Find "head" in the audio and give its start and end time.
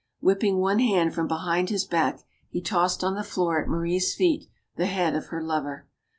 4.87-5.15